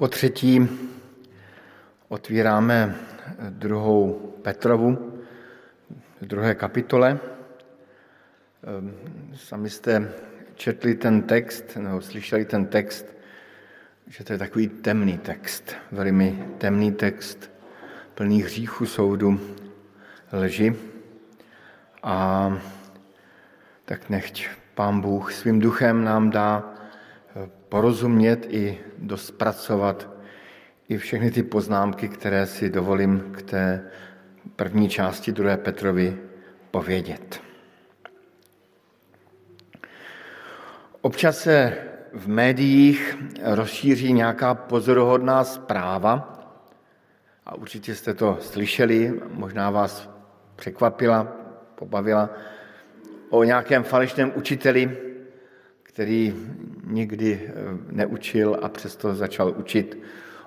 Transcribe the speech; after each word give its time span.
Po 0.00 0.08
třetí 0.08 0.68
otvíráme 2.08 2.94
druhou 3.50 4.12
Petrovu, 4.42 5.20
druhé 6.22 6.54
kapitole. 6.54 7.18
Ehm, 8.78 8.94
sami 9.34 9.70
jste 9.70 10.12
četli 10.54 10.94
ten 10.94 11.22
text, 11.22 11.76
nebo 11.76 12.00
slyšeli 12.00 12.44
ten 12.44 12.66
text, 12.66 13.06
že 14.06 14.24
to 14.24 14.32
je 14.32 14.38
takový 14.38 14.68
temný 14.68 15.18
text, 15.18 15.74
velmi 15.92 16.44
temný 16.58 16.92
text, 16.92 17.50
plný 18.14 18.42
hříchu, 18.42 18.86
soudu, 18.86 19.40
lži. 20.32 20.76
A 22.02 22.52
tak 23.84 24.10
nechť 24.10 24.48
Pán 24.74 25.00
Bůh 25.00 25.32
svým 25.32 25.60
duchem 25.60 26.04
nám 26.04 26.30
dá 26.30 26.69
porozumět 27.70 28.46
i 28.50 28.78
dospracovat 28.98 30.08
i 30.88 30.98
všechny 30.98 31.30
ty 31.30 31.42
poznámky, 31.42 32.08
které 32.08 32.46
si 32.46 32.70
dovolím 32.70 33.32
k 33.32 33.42
té 33.42 33.90
první 34.56 34.88
části 34.88 35.32
druhé 35.32 35.56
Petrovi 35.56 36.18
povědět. 36.70 37.40
Občas 41.00 41.38
se 41.38 41.76
v 42.12 42.28
médiích 42.28 43.18
rozšíří 43.42 44.12
nějaká 44.12 44.54
pozoruhodná 44.54 45.44
zpráva, 45.44 46.36
a 47.46 47.54
určitě 47.54 47.94
jste 47.94 48.14
to 48.14 48.38
slyšeli, 48.40 49.20
možná 49.30 49.70
vás 49.70 50.10
překvapila, 50.56 51.24
pobavila, 51.74 52.30
o 53.30 53.44
nějakém 53.44 53.82
falešném 53.82 54.32
učiteli, 54.34 55.09
který 55.92 56.34
nikdy 56.86 57.40
eh, 57.42 57.52
neučil 57.90 58.58
a 58.62 58.68
přesto 58.68 59.14
začal 59.14 59.54
učit, 59.58 59.98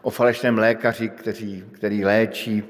o 0.02 0.10
falešném 0.10 0.58
lékaři, 0.58 1.10
který, 1.10 1.64
který 1.72 2.06
léčí 2.06 2.64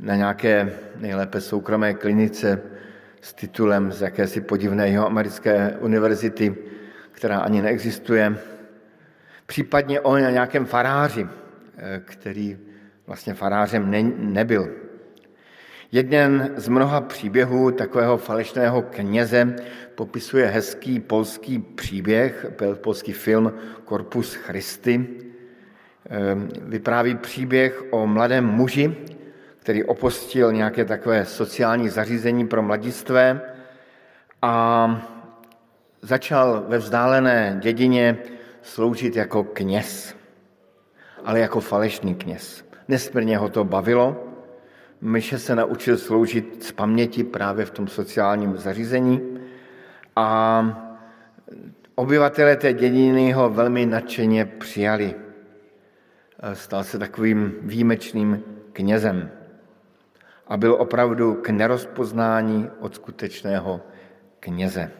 na 0.00 0.16
nějaké 0.16 0.72
nejlépe 0.96 1.40
soukromé 1.40 1.94
klinice 1.94 2.62
s 3.20 3.34
titulem 3.34 3.92
z 3.92 4.00
jakési 4.00 4.40
podivné 4.40 4.98
americké 4.98 5.76
univerzity, 5.80 6.54
která 7.12 7.38
ani 7.38 7.62
neexistuje. 7.62 8.38
Případně 9.46 10.00
o 10.00 10.16
nějakém 10.16 10.66
faráři, 10.66 11.26
eh, 11.76 12.00
který 12.04 12.58
vlastně 13.06 13.34
farářem 13.34 13.90
ne, 13.90 14.02
nebyl. 14.18 14.70
Jeden 15.92 16.52
z 16.56 16.68
mnoha 16.68 17.00
příběhů 17.00 17.70
takového 17.70 18.16
falešného 18.16 18.82
kněze 18.82 19.56
popisuje 19.94 20.46
hezký 20.46 21.00
polský 21.00 21.58
příběh, 21.58 22.46
polský 22.74 23.12
film 23.12 23.52
Korpus 23.84 24.34
Christi. 24.34 25.06
Ehm, 26.10 26.48
vypráví 26.62 27.14
příběh 27.14 27.84
o 27.90 28.06
mladém 28.06 28.46
muži, 28.46 28.96
který 29.58 29.84
opustil 29.84 30.52
nějaké 30.52 30.84
takové 30.84 31.24
sociální 31.24 31.88
zařízení 31.88 32.46
pro 32.46 32.62
mladistvé 32.62 33.40
a 34.42 35.08
začal 36.02 36.64
ve 36.68 36.78
vzdálené 36.78 37.56
dědině 37.62 38.18
sloužit 38.62 39.16
jako 39.16 39.44
kněz, 39.44 40.16
ale 41.24 41.40
jako 41.40 41.60
falešný 41.60 42.14
kněz. 42.14 42.64
Nesmírně 42.88 43.38
ho 43.38 43.48
to 43.48 43.64
bavilo. 43.64 44.27
Myše 45.00 45.38
se 45.38 45.54
naučil 45.54 45.98
sloužit 45.98 46.64
z 46.64 46.72
paměti 46.72 47.24
právě 47.24 47.64
v 47.64 47.70
tom 47.70 47.88
sociálním 47.88 48.56
zařízení 48.56 49.40
a 50.16 50.98
obyvatelé 51.94 52.56
té 52.56 52.72
dědiny 52.72 53.32
ho 53.32 53.50
velmi 53.50 53.86
nadšeně 53.86 54.44
přijali. 54.44 55.14
Stal 56.52 56.84
se 56.84 56.98
takovým 56.98 57.54
výjimečným 57.62 58.42
knězem 58.72 59.30
a 60.46 60.56
byl 60.56 60.74
opravdu 60.74 61.34
k 61.34 61.48
nerozpoznání 61.48 62.70
od 62.80 62.94
skutečného 62.94 63.80
kněze. 64.40 64.90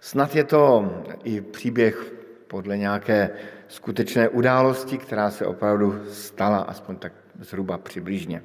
Snad 0.00 0.34
je 0.34 0.44
to 0.44 0.92
i 1.24 1.40
příběh 1.40 2.12
podle 2.48 2.78
nějaké 2.78 3.30
skutečné 3.68 4.28
události, 4.28 4.98
která 4.98 5.30
se 5.30 5.46
opravdu 5.46 6.04
stala, 6.08 6.58
aspoň 6.58 6.96
tak 6.96 7.12
zhruba 7.40 7.78
přibližně. 7.78 8.42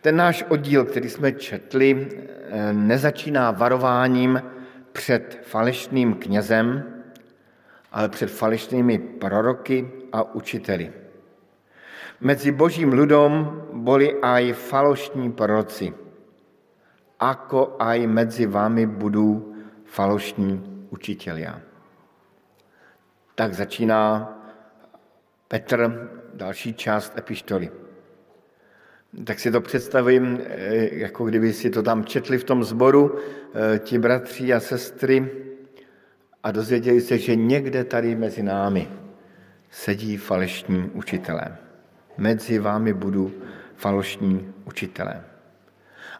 Ten 0.00 0.16
náš 0.16 0.44
oddíl, 0.48 0.84
který 0.84 1.08
jsme 1.08 1.32
četli, 1.32 2.08
eh, 2.10 2.72
nezačíná 2.72 3.50
varováním 3.50 4.42
před 4.92 5.40
falešným 5.42 6.14
knězem, 6.14 6.84
ale 7.92 8.08
před 8.08 8.30
falešnými 8.30 8.98
proroky 8.98 9.90
a 10.12 10.34
učiteli. 10.34 10.92
Mezi 12.20 12.50
božím 12.50 12.90
ľudom 12.98 13.62
boli 13.72 14.10
aj 14.10 14.52
falošní 14.52 15.30
proroci, 15.38 15.94
ako 17.22 17.78
aj 17.78 17.98
mezi 18.10 18.46
vámi 18.46 18.86
budou 18.90 19.54
falošní 19.86 20.58
učitelia. 20.90 21.62
Tak 23.38 23.54
začíná 23.54 24.34
Petr, 25.48 26.10
další 26.34 26.74
část 26.74 27.18
epištoly. 27.18 27.87
Tak 29.24 29.38
si 29.38 29.50
to 29.50 29.60
představím, 29.60 30.40
eh, 30.44 30.94
jako 30.94 31.24
kdyby 31.24 31.52
si 31.52 31.70
to 31.70 31.82
tam 31.82 32.04
četli 32.04 32.38
v 32.38 32.44
tom 32.44 32.64
zboru, 32.64 33.18
eh, 33.18 33.78
ti 33.78 33.98
bratři 33.98 34.54
a 34.54 34.60
sestry, 34.60 35.30
a 36.42 36.50
dozvěděli 36.50 37.00
se, 37.00 37.18
že 37.18 37.36
někde 37.36 37.84
tady 37.84 38.14
mezi 38.14 38.42
námi 38.42 38.88
sedí 39.70 40.16
falešní 40.16 40.90
učitelé. 40.94 41.56
Mezi 42.18 42.58
vámi 42.58 42.92
budu 42.92 43.32
falešní 43.76 44.52
učitelé. 44.64 45.24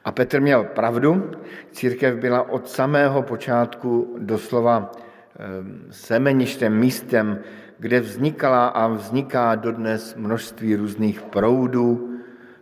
A 0.04 0.12
Petr 0.12 0.40
měl 0.40 0.64
pravdu, 0.64 1.30
církev 1.72 2.16
byla 2.16 2.50
od 2.50 2.68
samého 2.68 3.22
počátku 3.22 4.16
doslova 4.18 4.92
ehm, 5.38 5.86
semeništem, 5.90 6.78
místem, 6.78 7.38
kde 7.78 8.00
vznikala 8.00 8.66
a 8.66 8.88
vzniká 8.88 9.54
dodnes 9.54 10.14
množství 10.14 10.76
různých 10.76 11.22
proudů, 11.22 12.07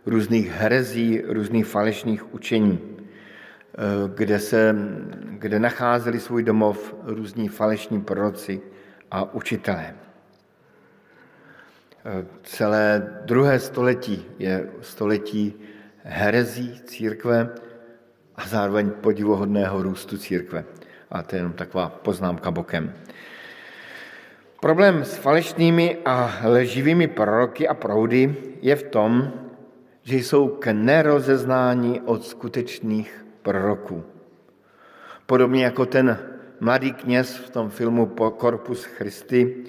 různých 0.07 0.51
herezí, 0.51 1.21
různých 1.27 1.65
falešných 1.65 2.33
učení, 2.33 2.79
ehm, 2.79 4.11
kde, 4.15 4.39
se, 4.39 4.75
kde 5.29 5.59
nacházeli 5.59 6.19
svůj 6.19 6.43
domov 6.43 6.95
různí 7.03 7.47
falešní 7.47 8.01
proroci 8.01 8.61
a 9.11 9.33
učitelé. 9.33 9.95
Ehm, 12.05 12.27
celé 12.43 13.07
druhé 13.25 13.59
století 13.59 14.25
je 14.39 14.69
století 14.81 15.53
herezí 16.03 16.81
církve 16.85 17.49
a 18.35 18.47
zároveň 18.47 18.89
podivuhodného 18.89 19.83
růstu 19.83 20.17
církve. 20.17 20.63
A 21.11 21.23
to 21.23 21.35
je 21.35 21.39
jenom 21.39 21.53
taková 21.53 21.89
poznámka 21.89 22.51
bokem. 22.51 22.93
Problém 24.59 25.05
s 25.05 25.15
falešnými 25.17 25.97
a 26.05 26.39
leživými 26.43 27.07
proroky 27.07 27.67
a 27.67 27.73
proudy 27.73 28.35
je 28.61 28.75
v 28.75 28.83
tom, 28.83 29.33
že 30.07 30.15
jsou 30.17 30.47
k 30.47 30.73
nerozeznání 30.73 32.01
od 32.01 32.25
skutečných 32.25 33.25
proroků. 33.41 34.03
Podobně 35.25 35.63
jako 35.63 35.85
ten 35.85 36.17
mladý 36.59 36.93
kněz 36.93 37.35
v 37.35 37.49
tom 37.49 37.69
filmu 37.69 38.15
Corpus 38.39 38.83
Christi 38.83 39.63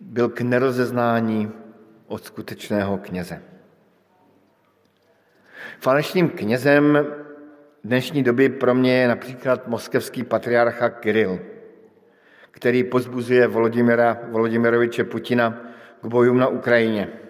byl 0.00 0.28
k 0.28 0.40
nerozeznání 0.40 1.52
od 2.06 2.24
skutečného 2.24 2.98
kněze. 2.98 3.42
Falešným 5.80 6.28
knězem 6.28 7.06
dnešní 7.84 8.22
doby 8.22 8.48
pro 8.48 8.74
mě 8.74 8.96
je 8.96 9.08
například 9.08 9.68
moskevský 9.68 10.24
patriarcha 10.24 10.88
Kiril, 10.88 11.40
který 12.50 12.84
pozbuzuje 12.84 13.46
Volodymyra, 13.46 14.18
Volodymyroviče 14.30 15.04
Putina 15.04 15.60
k 16.02 16.06
bojům 16.06 16.38
na 16.38 16.46
Ukrajině. 16.46 17.21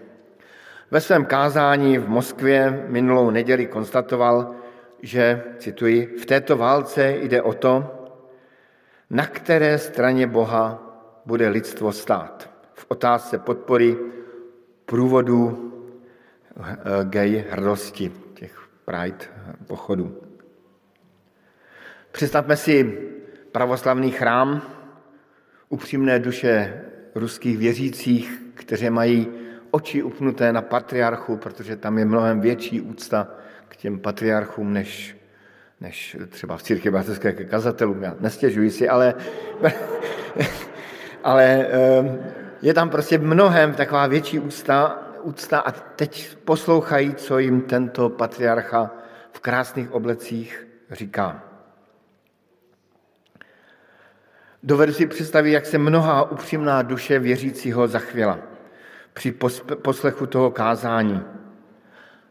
Ve 0.93 1.01
svém 1.01 1.25
kázání 1.25 1.99
v 1.99 2.09
Moskvě 2.09 2.85
minulou 2.89 3.31
neděli 3.31 3.67
konstatoval, 3.67 4.55
že, 5.03 5.43
cituji, 5.59 6.07
v 6.07 6.27
této 6.27 6.57
válce 6.57 7.17
jde 7.21 7.43
o 7.43 7.53
to, 7.53 8.05
na 9.11 9.27
které 9.27 9.79
straně 9.79 10.27
Boha 10.27 10.83
bude 11.27 11.49
lidstvo 11.49 11.93
stát 11.93 12.51
v 12.75 12.87
otázce 12.89 13.39
podpory 13.39 13.97
průvodu 14.85 15.73
eh, 16.61 16.75
gay 17.05 17.45
hrdosti. 17.51 18.13
Pride 18.85 19.25
pochodu. 19.67 20.23
Představme 22.13 22.57
si 22.57 22.99
pravoslavný 23.53 24.11
chrám, 24.11 24.63
upřímné 25.69 26.19
duše 26.19 26.83
ruských 27.15 27.59
věřících, 27.59 28.43
kteří 28.55 28.91
mají 28.91 29.42
oči 29.73 30.03
upnuté 30.03 30.53
na 30.53 30.63
patriarchu, 30.63 31.37
protože 31.37 31.77
tam 31.77 31.99
je 31.99 32.05
mnohem 32.05 32.41
větší 32.41 32.81
úcta 32.81 33.29
k 33.69 33.77
těm 33.77 33.99
patriarchům, 33.99 34.73
než, 34.73 35.17
než 35.81 36.17
třeba 36.29 36.57
v 36.57 36.63
církvi 36.63 36.91
bratrské 36.91 37.33
ke 37.33 37.45
kazatelům. 37.45 38.03
Já 38.03 38.15
nestěžuji 38.21 38.71
si, 38.71 38.89
ale, 38.89 39.15
ale 41.25 41.45
ehm, 41.45 42.19
je 42.63 42.75
tam 42.75 42.91
prostě 42.91 43.19
mnohem 43.19 43.75
taková 43.75 44.07
větší 44.07 44.39
úcta, 44.39 45.03
úcta 45.23 45.59
a 45.59 45.71
teď 45.71 46.37
poslouchají, 46.45 47.15
co 47.15 47.39
jim 47.39 47.61
tento 47.61 48.09
patriarcha 48.09 48.91
v 49.33 49.41
krásných 49.41 49.93
oblecích 49.93 50.67
říká. 50.91 51.43
Dovedu 54.63 54.93
si 54.93 55.07
představit, 55.07 55.53
jak 55.53 55.67
se 55.67 55.79
mnohá 55.79 56.31
upřímná 56.31 56.83
duše 56.83 57.19
věřícího 57.19 57.89
zachvěla 57.89 58.52
při 59.13 59.35
poslechu 59.83 60.27
toho 60.27 60.51
kázání 60.51 61.23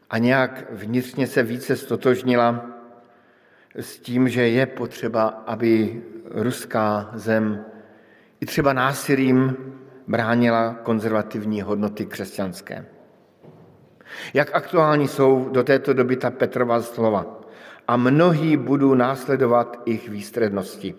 a 0.09 0.17
nějak 0.17 0.63
vnitřně 0.71 1.27
se 1.27 1.43
více 1.43 1.75
stotožnila 1.75 2.65
s 3.75 3.99
tím, 3.99 4.29
že 4.29 4.47
je 4.47 4.65
potřeba, 4.65 5.27
aby 5.27 6.01
ruská 6.25 7.11
zem 7.13 7.65
i 8.39 8.45
třeba 8.45 8.73
násilím 8.73 9.55
bránila 10.07 10.73
konzervativní 10.83 11.61
hodnoty 11.61 12.05
křesťanské. 12.05 12.85
Jak 14.33 14.55
aktuální 14.55 15.07
jsou 15.07 15.49
do 15.49 15.63
této 15.63 15.93
doby 15.93 16.15
ta 16.15 16.31
Petrova 16.31 16.81
slova. 16.81 17.41
A 17.87 17.97
mnohí 17.97 18.57
budou 18.57 18.93
následovat 18.93 19.81
jejich 19.85 20.09
výstřednosti 20.09 20.95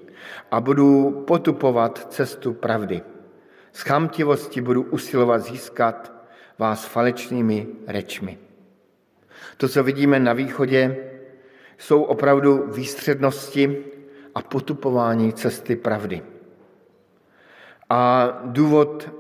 a 0.51 0.61
budou 0.61 1.11
potupovat 1.11 2.07
cestu 2.11 2.53
pravdy. 2.53 3.03
Z 3.73 3.81
chamtivosti 3.81 4.61
budu 4.61 4.83
usilovat 4.83 5.43
získat 5.43 6.13
vás 6.59 6.85
falečnými 6.85 7.67
rečmi. 7.87 8.39
To, 9.57 9.69
co 9.69 9.85
vidíme 9.85 10.21
na 10.21 10.33
východě, 10.33 10.97
jsou 11.79 12.03
opravdu 12.03 12.67
výstřednosti 12.73 13.85
a 14.35 14.43
potupování 14.43 15.33
cesty 15.33 15.77
pravdy. 15.77 16.23
A 17.91 18.29
důvod, 18.45 19.11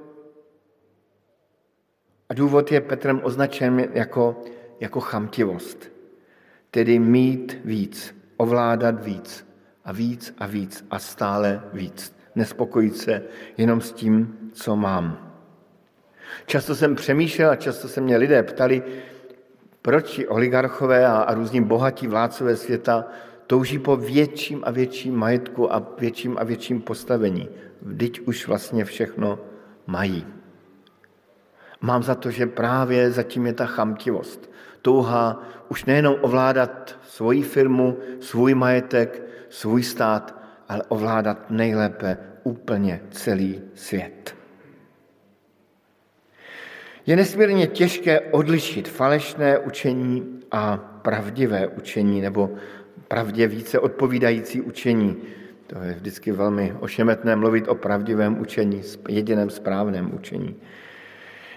a 2.28 2.34
důvod 2.34 2.72
je 2.72 2.80
Petrem 2.80 3.20
označen 3.24 3.88
jako, 3.92 4.42
jako 4.80 5.00
chamtivost, 5.00 5.92
tedy 6.70 6.98
mít 6.98 7.58
víc, 7.64 8.16
ovládat 8.36 9.04
víc 9.04 9.46
a 9.84 9.92
víc 9.92 10.34
a 10.38 10.46
víc 10.46 10.84
a 10.90 10.98
stále 10.98 11.62
víc. 11.72 12.21
Nespokojit 12.34 12.96
se 12.96 13.22
jenom 13.56 13.80
s 13.80 13.92
tím, 13.92 14.38
co 14.52 14.76
mám. 14.76 15.32
Často 16.46 16.74
jsem 16.74 16.94
přemýšlel 16.94 17.50
a 17.50 17.56
často 17.56 17.88
se 17.88 18.00
mě 18.00 18.16
lidé 18.16 18.42
ptali, 18.42 18.82
proč 19.82 20.20
oligarchové 20.28 21.06
a, 21.06 21.34
různí 21.34 21.64
bohatí 21.64 22.06
vládcové 22.06 22.56
světa 22.56 23.04
touží 23.46 23.78
po 23.78 23.96
větším 23.96 24.62
a 24.64 24.70
větším 24.70 25.16
majetku 25.16 25.74
a 25.74 25.82
větším 25.98 26.36
a 26.38 26.44
větším 26.44 26.80
postavení. 26.80 27.48
Vždyť 27.82 28.20
už 28.20 28.46
vlastně 28.46 28.84
všechno 28.84 29.38
mají. 29.86 30.26
Mám 31.80 32.02
za 32.02 32.14
to, 32.14 32.30
že 32.30 32.46
právě 32.46 33.10
zatím 33.10 33.46
je 33.46 33.52
ta 33.52 33.66
chamtivost. 33.66 34.50
Touha 34.82 35.42
už 35.68 35.84
nejenom 35.84 36.16
ovládat 36.20 36.98
svoji 37.08 37.42
firmu, 37.42 37.98
svůj 38.20 38.54
majetek, 38.54 39.22
svůj 39.48 39.82
stát, 39.82 40.41
ale 40.68 40.82
ovládat 40.88 41.50
nejlépe 41.50 42.18
úplně 42.44 43.00
celý 43.10 43.60
svět. 43.74 44.34
Je 47.06 47.16
nesmírně 47.16 47.66
těžké 47.66 48.20
odlišit 48.20 48.88
falešné 48.88 49.58
učení 49.58 50.40
a 50.50 50.76
pravdivé 50.76 51.68
učení, 51.68 52.20
nebo 52.20 52.50
pravdě 53.08 53.46
více 53.46 53.78
odpovídající 53.78 54.60
učení. 54.60 55.16
To 55.66 55.82
je 55.82 55.92
vždycky 55.92 56.32
velmi 56.32 56.74
ošemetné 56.80 57.36
mluvit 57.36 57.68
o 57.68 57.74
pravdivém 57.74 58.40
učení, 58.40 58.82
jediném 59.08 59.50
správném 59.50 60.14
učení. 60.14 60.56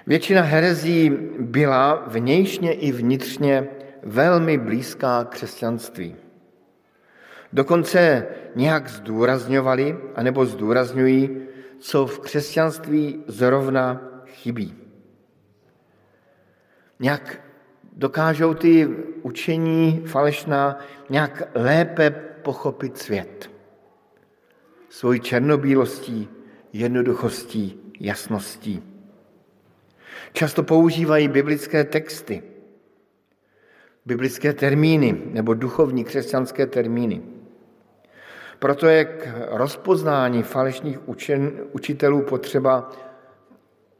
Většina 0.07 0.42
herezí 0.42 1.12
byla 1.40 2.04
vnějšně 2.07 2.74
i 2.74 2.92
vnitřně 2.92 3.68
velmi 4.04 4.57
blízká 4.57 5.24
křesťanství. 5.24 6.16
Dokonce 7.56 8.28
nějak 8.56 8.90
zdůrazňovali, 8.90 9.98
anebo 10.16 10.46
zdůrazňují, 10.46 11.38
co 11.80 12.06
v 12.07 12.19
křesťanství 12.19 13.24
zrovna 13.28 14.02
chybí. 14.25 14.75
Nějak 17.00 17.42
dokážou 17.94 18.54
ty 18.54 18.88
učení 19.22 20.04
falešná 20.06 20.80
nějak 21.10 21.44
lépe 21.56 22.12
pochopit 22.44 22.98
svět. 22.98 23.52
Svojí 24.90 25.19
černobílostí, 25.19 26.30
jednoduchostí, 26.74 27.80
jasností. 28.00 28.84
Často 30.34 30.63
používají 30.63 31.28
biblické 31.28 31.84
texty, 31.84 32.44
biblické 34.06 34.54
termíny 34.54 35.22
nebo 35.25 35.54
duchovní 35.54 36.04
křesťanské 36.04 36.66
termíny. 36.66 37.35
Proto 38.60 38.88
je 38.88 39.06
k 39.06 39.28
rozpoznání 39.50 40.44
falešných 40.44 41.10
učen, 41.10 41.52
učitelů 41.72 42.22
potřeba 42.22 42.92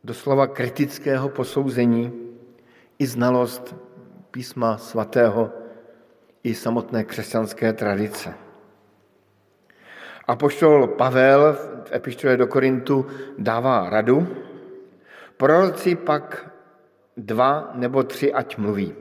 doslova 0.04 0.48
kritického 0.48 1.30
posouzení 1.30 2.13
i 3.00 3.06
znalost 3.07 3.75
písma 4.31 4.78
svatého 4.78 5.52
i 6.44 6.54
samotné 6.54 7.04
křesťanské 7.04 7.74
tradice. 7.74 8.34
A 10.28 10.36
poštol 10.36 10.88
Pavel 10.88 11.54
v 11.54 11.92
epištole 11.92 12.38
do 12.38 12.48
Korintu 12.48 13.06
dává 13.38 13.90
radu, 13.90 14.28
proroci 15.38 15.96
pak 15.96 16.52
dva 17.18 17.72
nebo 17.74 18.04
tři 18.04 18.34
ať 18.34 18.57
mluví 18.57 18.94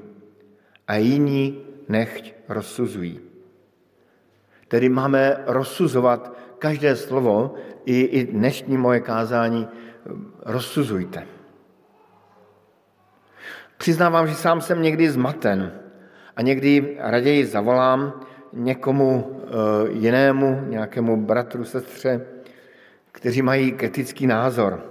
a 0.86 0.96
jiní 0.96 1.66
nechť 1.88 2.32
rozsuzují. 2.48 3.33
Tedy 4.74 4.88
máme 4.88 5.36
rozsuzovat 5.46 6.34
každé 6.58 6.96
slovo, 6.96 7.54
i, 7.84 8.00
i 8.00 8.26
dnešní 8.26 8.76
moje 8.76 9.00
kázání 9.00 9.68
rozsuzujte. 10.42 11.26
Přiznávám, 13.76 14.26
že 14.26 14.34
sám 14.34 14.60
jsem 14.60 14.82
někdy 14.82 15.10
zmaten 15.10 15.72
a 16.36 16.42
někdy 16.42 16.96
raději 16.98 17.46
zavolám 17.46 18.20
někomu 18.52 19.40
eh, 19.42 19.48
jinému, 19.90 20.60
nějakému 20.68 21.22
bratru, 21.26 21.64
sestře, 21.64 22.26
kteří 23.12 23.42
mají 23.42 23.72
kritický 23.72 24.26
názor. 24.26 24.82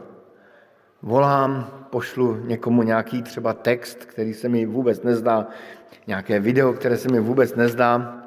Volám, 1.01 1.67
pošlu 1.89 2.39
někomu 2.45 2.83
nějaký 2.83 3.21
třeba 3.21 3.53
text, 3.53 4.05
který 4.05 4.33
se 4.33 4.49
mi 4.49 4.65
vůbec 4.65 5.03
nezdá, 5.03 5.47
nějaké 6.07 6.39
video, 6.39 6.73
které 6.73 6.97
se 6.97 7.11
mi 7.11 7.19
vůbec 7.19 7.55
nezdá 7.55 8.22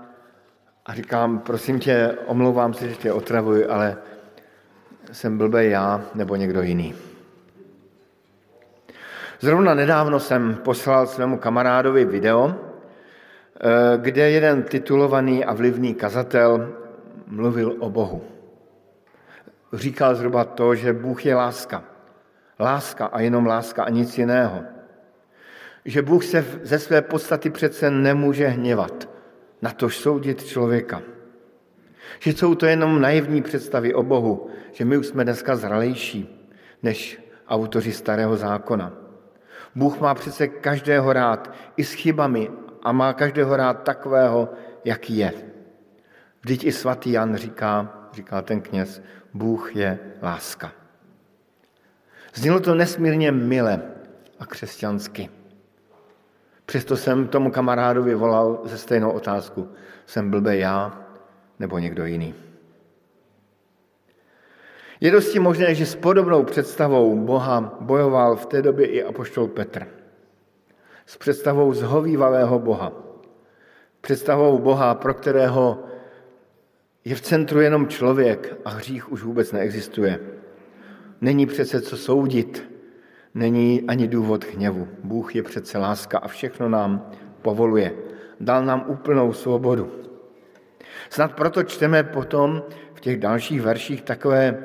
a 0.87 0.95
říkám, 0.95 1.39
prosím 1.39 1.81
tě, 1.81 2.19
omlouvám 2.27 2.75
se, 2.75 2.89
že 2.89 2.95
tě 2.95 3.13
otravuji, 3.13 3.67
ale 3.67 3.97
jsem 5.13 5.39
blbý 5.39 5.71
já 5.71 6.05
nebo 6.15 6.37
někdo 6.37 6.63
jiný. 6.63 6.95
Zrovna 9.41 9.75
nedávno 9.75 10.21
jsem 10.21 10.55
poslal 10.55 11.07
svému 11.07 11.39
kamarádovi 11.39 12.05
video, 12.05 12.55
eh, 12.55 13.99
kde 13.99 14.31
jeden 14.31 14.63
titulovaný 14.63 15.45
a 15.45 15.55
vlivný 15.55 15.95
kazatel 15.95 16.73
mluvil 17.27 17.77
o 17.79 17.91
Bohu. 17.91 18.25
Říkal 19.73 20.15
zhruba 20.15 20.45
to, 20.45 20.75
že 20.75 20.93
Bůh 20.93 21.27
je 21.27 21.35
láska. 21.35 21.85
Láska 22.61 23.07
a 23.07 23.21
jenom 23.21 23.47
láska 23.47 23.85
a 23.85 23.91
nic 23.91 24.19
jiného. 24.19 24.63
Že 25.85 26.03
Bůh 26.03 26.25
se 26.25 26.45
ze 26.63 26.79
své 26.79 27.03
podstaty 27.03 27.51
přece 27.51 27.91
nemůže 27.91 28.49
hněvat, 28.49 29.16
na 29.63 29.71
tož 29.71 29.97
soudit 29.97 30.45
člověka. 30.45 31.03
Že 32.19 32.33
jsou 32.33 32.55
to 32.55 32.67
jenom 32.67 33.01
naivní 33.01 33.43
představy 33.43 33.95
o 33.95 34.03
Bohu, 34.03 34.51
že 34.73 34.85
my 34.85 34.97
už 34.97 35.07
jsme 35.07 35.25
dneska 35.25 35.57
zralejší 35.57 36.51
než 36.83 37.21
autoři 37.49 37.93
starého 37.93 38.37
zákona. 38.37 38.93
Bůh 39.75 40.01
má 40.01 40.15
přece 40.15 40.49
každého 40.49 41.13
rád, 41.13 41.53
i 41.77 41.85
s 41.85 41.93
chybami, 41.93 42.51
a 42.83 42.93
má 42.93 43.13
každého 43.13 43.57
rád 43.57 43.83
takového, 43.83 44.49
jaký 44.85 45.17
je. 45.17 45.33
Vždyť 46.41 46.65
i 46.65 46.73
svatý 46.73 47.13
Jan 47.13 47.37
říká, 47.37 47.99
říká 48.13 48.43
ten 48.43 48.61
kněz, 48.61 49.03
Bůh 49.35 49.77
je 49.77 49.99
láska. 50.23 50.73
Znělo 52.35 52.61
to 52.61 52.75
nesmírně 52.75 53.33
mile 53.33 53.83
a 54.39 54.47
křesťansky. 54.47 55.31
Přesto 56.67 56.97
jsem 56.97 57.29
tomu 57.29 57.51
kamarádovi 57.51 58.15
volal 58.15 58.61
ze 58.65 58.79
stejnou 58.79 59.11
otázku. 59.11 59.69
Jsem 60.07 60.31
blbý 60.31 60.59
já 60.59 61.07
nebo 61.59 61.79
někdo 61.79 62.05
jiný? 62.05 62.35
Je 65.01 65.11
dosti 65.11 65.39
možné, 65.39 65.75
že 65.75 65.87
s 65.87 65.95
podobnou 65.95 66.43
představou 66.43 67.17
Boha 67.17 67.77
bojoval 67.81 68.37
v 68.37 68.47
té 68.47 68.63
době 68.63 68.87
i 68.87 69.03
apoštol 69.03 69.49
Petr. 69.49 69.87
S 71.07 71.17
představou 71.17 71.75
zhovývavého 71.75 72.59
Boha. 72.59 72.93
Představou 74.01 74.59
Boha, 74.59 74.95
pro 74.95 75.15
kterého 75.15 75.85
je 77.05 77.15
v 77.15 77.21
centru 77.21 77.61
jenom 77.61 77.89
člověk 77.89 78.57
a 78.65 78.71
hřích 78.71 79.13
už 79.13 79.23
vůbec 79.23 79.53
neexistuje. 79.53 80.21
Není 81.21 81.47
přece 81.47 81.81
co 81.81 81.97
soudit, 81.97 82.76
není 83.37 83.83
ani 83.89 84.09
důvod 84.09 84.45
hněvu. 84.45 84.89
Bůh 85.05 85.37
je 85.37 85.43
přece 85.43 85.79
láska 85.79 86.19
a 86.19 86.29
všechno 86.29 86.69
nám 86.69 87.11
povoluje. 87.43 87.93
Dal 88.41 88.65
nám 88.65 88.85
úplnou 88.89 89.33
svobodu. 89.33 89.93
Snad 91.11 91.33
proto 91.33 91.63
čteme 91.63 92.03
potom 92.03 92.63
v 92.95 93.01
těch 93.01 93.21
dalších 93.21 93.63
verších 93.63 94.03
takové, 94.03 94.65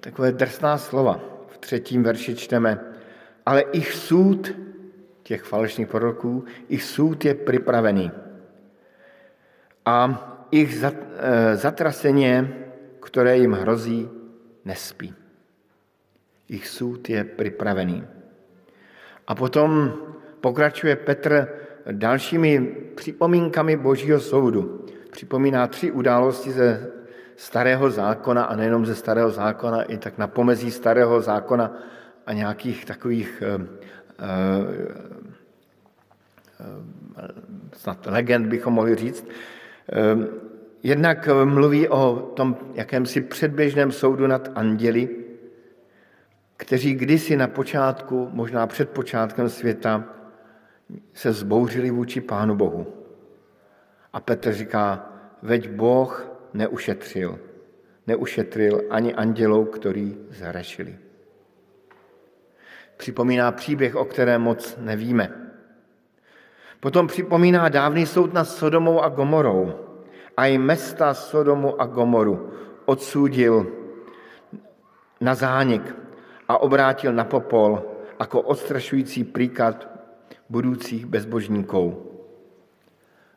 takové 0.00 0.32
drsná 0.32 0.78
slova. 0.78 1.20
V 1.48 1.58
třetím 1.58 2.02
verši 2.02 2.34
čteme, 2.34 2.80
ale 3.46 3.60
ich 3.60 3.92
soud 3.92 4.54
těch 5.22 5.42
falešných 5.42 5.88
proroků, 5.88 6.44
ich 6.68 6.82
soud 6.82 7.24
je 7.24 7.34
připravený. 7.34 8.10
A 9.86 10.22
ich 10.50 10.82
eh, 10.82 11.56
zatraseně, 11.56 12.54
které 13.00 13.38
jim 13.38 13.52
hrozí, 13.52 14.08
nespí. 14.64 15.25
Ich 16.48 16.68
soud 16.68 17.10
je 17.10 17.24
připravený. 17.24 18.04
A 19.26 19.34
potom 19.34 19.92
pokračuje 20.40 20.96
Petr 20.96 21.48
dalšími 21.92 22.76
připomínkami 22.94 23.76
Božího 23.76 24.20
soudu. 24.20 24.86
Připomíná 25.10 25.66
tři 25.66 25.90
události 25.90 26.50
ze 26.50 26.90
starého 27.36 27.90
zákona 27.90 28.44
a 28.44 28.56
nejenom 28.56 28.86
ze 28.86 28.94
starého 28.94 29.30
zákona, 29.30 29.82
i 29.82 29.98
tak 29.98 30.18
na 30.18 30.26
pomezí 30.26 30.70
starého 30.70 31.20
zákona 31.20 31.72
a 32.26 32.32
nějakých 32.32 32.84
takových 32.84 33.42
eh, 33.46 33.66
eh, 34.18 35.06
snad 37.72 38.06
legend 38.06 38.46
bychom 38.46 38.74
mohli 38.74 38.94
říct. 38.94 39.28
Jednak 40.82 41.28
mluví 41.44 41.88
o 41.88 42.32
tom 42.36 42.56
jakémsi 42.74 43.20
předběžném 43.20 43.92
soudu 43.92 44.26
nad 44.26 44.50
anděli, 44.54 45.25
kteří 46.56 46.94
kdysi 46.94 47.36
na 47.36 47.48
počátku, 47.48 48.28
možná 48.32 48.66
před 48.66 48.90
počátkem 48.90 49.48
světa, 49.48 50.04
se 51.14 51.32
zbouřili 51.32 51.90
vůči 51.90 52.20
Pánu 52.20 52.56
Bohu. 52.56 52.86
A 54.12 54.20
Petr 54.20 54.52
říká, 54.52 55.12
veď 55.42 55.70
Boh 55.70 56.28
neušetřil. 56.54 57.38
Neušetřil 58.06 58.82
ani 58.90 59.14
andělou, 59.14 59.64
který 59.64 60.18
zhrešili. 60.30 60.98
Připomíná 62.96 63.52
příběh, 63.52 63.96
o 63.96 64.04
kterém 64.04 64.42
moc 64.42 64.76
nevíme. 64.80 65.50
Potom 66.80 67.06
připomíná 67.06 67.68
dávný 67.68 68.06
soud 68.06 68.34
nad 68.34 68.44
Sodomou 68.44 69.00
a 69.00 69.08
Gomorou. 69.08 69.74
A 70.36 70.46
i 70.46 70.58
mesta 70.58 71.14
Sodomu 71.14 71.80
a 71.80 71.86
Gomoru 71.86 72.52
odsúdil 72.84 73.72
na 75.20 75.34
zánik 75.34 76.05
a 76.48 76.58
obrátil 76.58 77.12
na 77.12 77.24
popol 77.24 77.82
jako 78.20 78.40
odstrašující 78.40 79.24
příklad 79.24 79.88
budoucích 80.48 81.06
bezbožníků. 81.06 82.12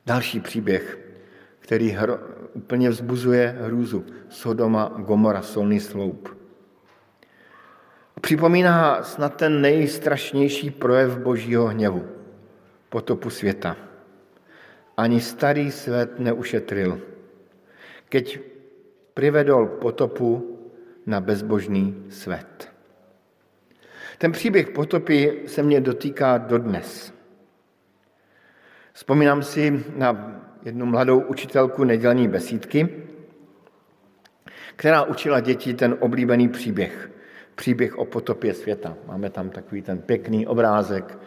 Další 0.06 0.40
příběh, 0.40 1.00
který 1.60 1.90
hro, 1.90 2.20
úplně 2.54 2.90
vzbuzuje 2.90 3.58
hrůzu. 3.62 4.06
Sodoma, 4.30 4.92
Gomora, 4.98 5.42
solný 5.42 5.80
sloup. 5.80 6.38
Připomíná 8.22 9.04
snad 9.04 9.36
ten 9.36 9.62
nejstrašnější 9.62 10.72
projev 10.72 11.18
božího 11.18 11.68
hněvu. 11.68 12.06
Potopu 12.90 13.30
světa. 13.30 13.78
Ani 14.98 15.22
starý 15.22 15.72
svět 15.72 16.20
neušetril. 16.20 17.02
Keď 18.10 18.40
privedol 19.14 19.68
potopu 19.68 20.60
na 21.06 21.22
bezbožný 21.22 22.06
svět. 22.10 22.69
Ten 24.20 24.32
příběh 24.32 24.70
potopy 24.70 25.40
se 25.48 25.64
mě 25.64 25.82
dotýká 25.82 26.38
dodnes. 26.38 27.14
Vzpomínám 28.94 29.44
si 29.44 29.84
na 29.96 30.42
jednu 30.64 30.86
mladou 30.86 31.20
učitelku 31.20 31.84
nedělní 31.84 32.28
besídky, 32.28 32.90
která 34.76 35.04
učila 35.04 35.40
děti 35.40 35.74
ten 35.74 35.96
oblíbený 36.00 36.50
příběh. 36.50 37.12
Příběh 37.56 37.98
o 37.98 38.06
potopě 38.06 38.54
světa. 38.54 38.96
Máme 39.08 39.30
tam 39.30 39.50
takový 39.50 39.82
ten 39.82 39.98
pěkný 40.00 40.48
obrázek. 40.48 41.20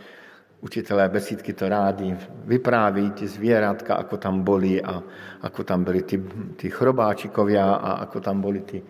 Učitelé 0.60 1.08
besídky 1.08 1.52
to 1.52 1.68
rádi 1.68 2.16
vypráví, 2.44 3.10
ty 3.10 3.28
zvěratka, 3.28 3.94
ako 3.94 4.16
tam 4.16 4.42
boli 4.42 4.82
a 4.82 5.02
ako 5.40 5.64
tam 5.64 5.84
byli 5.84 6.02
ty, 6.02 6.22
ty 6.56 6.70
chrobáčikovia 6.70 7.72
a 7.74 7.92
ako 7.92 8.20
tam 8.20 8.40
byli 8.40 8.60
ty 8.60 8.78
e, 8.78 8.84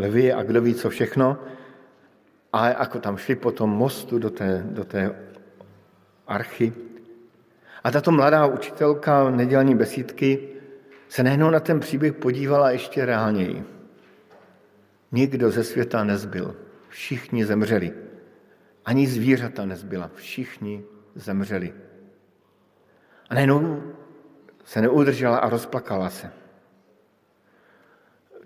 levy 0.00 0.32
a 0.32 0.42
kdo 0.42 0.60
ví 0.60 0.74
co 0.74 0.90
všechno 0.90 1.38
a 2.52 2.68
ako 2.68 2.98
tam 2.98 3.16
šli 3.16 3.36
po 3.36 3.52
tom 3.52 3.70
mostu 3.70 4.18
do 4.18 4.30
té, 4.30 4.62
do 4.66 4.84
té 4.84 5.16
archy. 6.26 6.72
A 7.84 7.90
tato 7.90 8.10
mladá 8.10 8.46
učitelka 8.46 9.30
nedělní 9.30 9.74
besídky 9.74 10.48
se 11.08 11.22
nejenom 11.22 11.52
na 11.52 11.60
ten 11.60 11.80
příběh 11.80 12.12
podívala 12.12 12.70
ještě 12.70 13.04
reálněji. 13.06 13.64
Nikdo 15.12 15.50
ze 15.50 15.64
světa 15.64 16.04
nezbyl. 16.04 16.56
Všichni 16.88 17.44
zemřeli. 17.44 17.92
Ani 18.84 19.06
zvířata 19.06 19.64
nezbyla. 19.64 20.10
Všichni 20.14 20.84
zemřeli. 21.14 21.74
A 23.30 23.34
najednou 23.34 23.82
se 24.64 24.80
neudržela 24.80 25.38
a 25.38 25.48
rozplakala 25.48 26.10
se. 26.10 26.32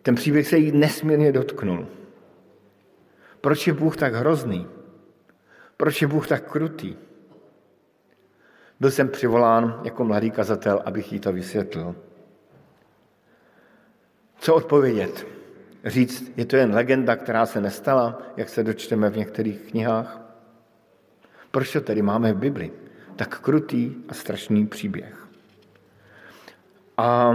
Ten 0.02 0.14
příběh 0.14 0.48
se 0.48 0.58
jí 0.58 0.72
nesmírně 0.72 1.32
dotknul. 1.32 1.86
Proč 3.46 3.66
je 3.66 3.72
Bůh 3.72 3.96
tak 3.96 4.14
hrozný? 4.14 4.66
Proč 5.76 6.02
je 6.02 6.08
Bůh 6.08 6.28
tak 6.28 6.50
krutý? 6.50 6.96
Byl 8.80 8.90
jsem 8.90 9.08
přivolán 9.08 9.80
jako 9.84 10.04
mladý 10.04 10.30
kazatel, 10.30 10.82
abych 10.84 11.12
jí 11.12 11.20
to 11.20 11.32
vysvětlil. 11.32 11.96
Co 14.38 14.54
odpovědět? 14.54 15.26
Říct, 15.84 16.32
je 16.36 16.44
to 16.44 16.56
jen 16.56 16.74
legenda, 16.74 17.16
která 17.16 17.46
se 17.46 17.60
nestala, 17.60 18.22
jak 18.36 18.48
se 18.48 18.64
dočteme 18.64 19.10
v 19.10 19.16
některých 19.16 19.70
knihách? 19.70 20.20
Proč 21.50 21.72
to 21.72 21.80
tedy 21.80 22.02
máme 22.02 22.32
v 22.32 22.36
Bibli? 22.36 22.72
Tak 23.16 23.40
krutý 23.40 23.94
a 24.08 24.14
strašný 24.14 24.66
příběh. 24.66 25.26
A 26.96 27.34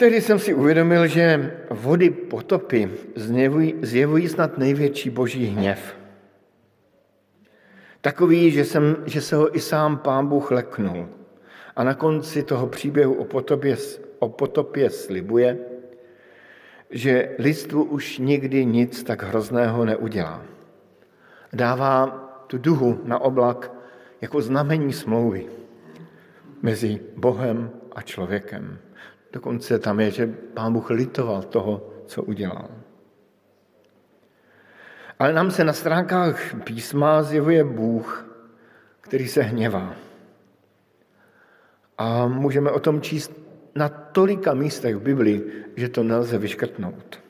Tehdy 0.00 0.20
jsem 0.20 0.38
si 0.38 0.54
uvědomil, 0.54 1.06
že 1.06 1.52
vody 1.70 2.10
potopy 2.10 2.90
zjevují, 3.16 3.74
zjevují 3.82 4.28
snad 4.28 4.58
největší 4.58 5.10
boží 5.10 5.46
hněv. 5.46 5.96
Takový, 8.00 8.50
že, 8.50 8.64
jsem, 8.64 8.96
že 9.06 9.20
se 9.20 9.36
ho 9.36 9.56
i 9.56 9.60
sám 9.60 9.98
pán 9.98 10.26
Bůh 10.26 10.50
leknul. 10.50 11.08
A 11.76 11.84
na 11.84 11.94
konci 11.94 12.42
toho 12.42 12.66
příběhu 12.66 13.14
o 13.14 13.24
potopě, 13.24 13.76
o 14.18 14.28
potopě 14.28 14.90
slibuje, 14.90 15.58
že 16.90 17.34
lidstvu 17.38 17.84
už 17.84 18.18
nikdy 18.18 18.66
nic 18.66 19.02
tak 19.02 19.22
hrozného 19.22 19.84
neudělá. 19.84 20.42
Dává 21.52 22.06
tu 22.46 22.58
duhu 22.58 23.00
na 23.04 23.18
oblak 23.18 23.72
jako 24.20 24.42
znamení 24.42 24.92
smlouvy 24.92 25.46
mezi 26.62 27.00
Bohem 27.16 27.70
a 27.92 28.02
člověkem. 28.02 28.78
Dokonce 29.32 29.78
tam 29.78 30.00
je, 30.00 30.10
že 30.10 30.26
pán 30.54 30.72
Bůh 30.72 30.90
litoval 30.90 31.42
toho, 31.42 31.90
co 32.06 32.22
udělal. 32.22 32.68
Ale 35.18 35.32
nám 35.32 35.50
se 35.50 35.64
na 35.64 35.72
stránkách 35.72 36.54
písma 36.64 37.22
zjevuje 37.22 37.64
Bůh, 37.64 38.26
který 39.00 39.28
se 39.28 39.42
hněvá. 39.42 39.94
A 41.98 42.26
můžeme 42.26 42.70
o 42.70 42.80
tom 42.80 43.00
číst 43.00 43.32
na 43.74 43.88
tolika 43.88 44.54
místech 44.54 44.96
v 44.96 45.02
Biblii, 45.02 45.64
že 45.76 45.88
to 45.88 46.02
nelze 46.02 46.38
vyškrtnout. 46.38 47.20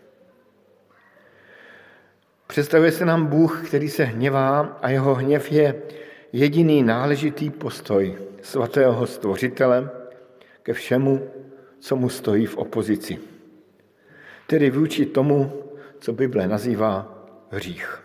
Představuje 2.46 2.92
se 2.92 3.04
nám 3.04 3.26
Bůh, 3.26 3.68
který 3.68 3.88
se 3.88 4.04
hněvá 4.04 4.60
a 4.60 4.90
jeho 4.90 5.14
hněv 5.14 5.52
je 5.52 5.82
jediný 6.32 6.82
náležitý 6.82 7.50
postoj 7.50 8.18
svatého 8.42 9.06
stvořitele 9.06 9.90
ke 10.62 10.72
všemu, 10.72 11.30
co 11.80 11.96
mu 11.96 12.08
stojí 12.08 12.46
v 12.46 12.56
opozici. 12.56 13.18
Tedy 14.46 14.70
vůči 14.70 15.06
tomu, 15.06 15.52
co 16.00 16.12
Bible 16.12 16.48
nazývá 16.48 17.24
hřích. 17.50 18.02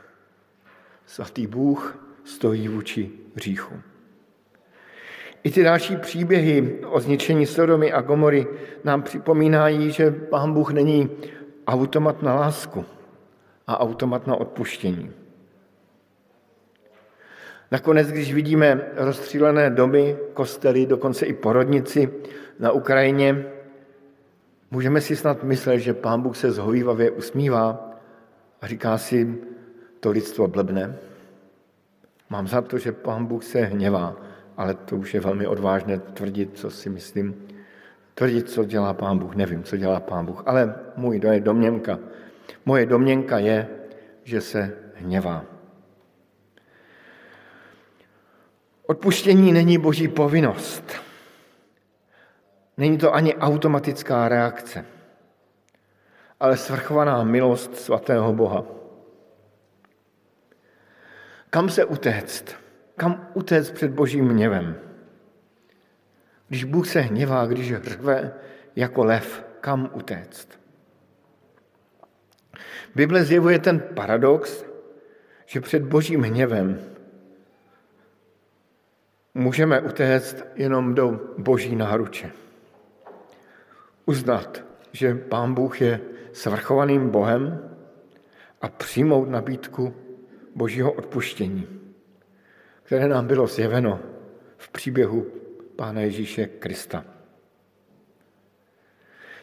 Svatý 1.06 1.48
Bůh 1.48 2.08
stojí 2.24 2.68
vůči 2.68 3.12
hříchu. 3.36 3.74
I 5.44 5.52
ty 5.52 5.64
další 5.64 5.96
příběhy 5.96 6.80
o 6.86 7.00
zničení 7.00 7.46
Sodomy 7.46 7.92
a 7.92 8.02
Gomory 8.02 8.48
nám 8.84 9.02
připomínají, 9.02 9.92
že 9.92 10.12
Pán 10.12 10.54
Bůh 10.54 10.72
není 10.72 11.10
automat 11.68 12.22
na 12.22 12.36
lásku 12.36 12.86
a 13.68 13.80
automat 13.80 14.28
na 14.28 14.36
odpuštění. 14.36 15.12
Nakonec, 17.72 18.12
když 18.12 18.34
vidíme 18.34 18.82
rozstřílené 18.96 19.70
domy, 19.70 20.18
kostely, 20.34 20.86
dokonce 20.86 21.26
i 21.26 21.34
porodnici 21.34 22.10
na 22.60 22.72
Ukrajině, 22.72 23.46
Můžeme 24.74 25.02
si 25.02 25.16
snad 25.16 25.44
myslet, 25.44 25.80
že 25.80 25.94
Pán 25.94 26.22
Bůh 26.22 26.38
se 26.38 26.52
zhovývavě 26.52 27.12
usmívá 27.12 27.92
a 28.62 28.68
říká 28.68 28.98
si, 28.98 29.38
to 30.00 30.12
lidstvo 30.12 30.48
blbne. 30.48 30.98
Mám 32.30 32.48
za 32.48 32.62
to, 32.62 32.78
že 32.78 32.92
pán 32.92 33.26
Bůh 33.26 33.44
se 33.44 33.62
hněvá, 33.62 34.16
ale 34.58 34.74
to 34.74 34.96
už 34.96 35.14
je 35.14 35.20
velmi 35.20 35.48
odvážné 35.48 36.00
tvrdit, 36.00 36.58
co 36.58 36.72
si 36.72 36.90
myslím. 36.90 37.48
Tvrdit, 38.14 38.50
co 38.50 38.66
dělá 38.66 38.94
pán 38.94 39.20
Bůh, 39.20 39.36
nevím, 39.36 39.64
co 39.64 39.78
dělá 39.78 40.00
pán 40.00 40.26
Bůh, 40.26 40.44
ale 40.46 40.76
můj 40.98 41.22
je 41.32 41.40
domněnka. 41.40 42.00
Moje 42.66 42.86
domněnka 42.86 43.40
je, 43.40 43.68
že 44.24 44.42
se 44.42 44.78
hněvá. 44.96 45.46
Odpuštění 48.86 49.52
není 49.52 49.78
boží 49.78 50.08
povinnost. 50.08 51.13
Není 52.78 52.98
to 52.98 53.14
ani 53.14 53.36
automatická 53.36 54.30
reakce, 54.30 54.86
ale 56.40 56.58
svrchovaná 56.58 57.24
milost 57.24 57.76
svatého 57.76 58.34
Boha. 58.34 58.66
Kam 61.50 61.70
se 61.70 61.86
utéct? 61.86 62.56
Kam 62.96 63.28
utéct 63.34 63.72
před 63.72 63.92
božím 63.92 64.30
hněvem? 64.30 64.76
Když 66.48 66.64
Bůh 66.64 66.88
se 66.88 67.00
hněvá, 67.00 67.46
když 67.46 67.76
řve 67.76 68.34
jako 68.76 69.04
lev, 69.04 69.46
kam 69.62 69.90
utéct? 69.94 70.60
Bible 72.96 73.24
zjevuje 73.24 73.60
ten 73.60 73.80
paradox, 73.80 74.66
že 75.46 75.62
před 75.62 75.84
božím 75.84 76.22
hněvem 76.22 76.80
můžeme 79.34 79.82
utéct 79.82 80.46
jenom 80.56 80.96
do 80.96 81.20
boží 81.38 81.76
náruče. 81.76 82.32
Uznat, 84.06 84.64
že 84.92 85.16
Pán 85.16 85.54
Bůh 85.54 85.82
je 85.82 86.00
svrchovaným 86.32 87.10
Bohem 87.10 87.70
a 88.62 88.70
přijmout 88.70 89.30
nabídku 89.30 89.94
božího 90.56 90.92
odpuštění, 90.92 91.68
které 92.84 93.08
nám 93.08 93.28
bylo 93.28 93.48
zjeveno 93.48 94.00
v 94.58 94.70
příběhu 94.70 95.28
Pána 95.76 96.02
Ježíše 96.02 96.46
Krista. 96.46 97.06